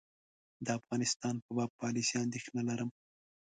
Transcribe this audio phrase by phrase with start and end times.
[0.65, 2.89] د افغانستان په باب پالیسي اندېښنه لرم.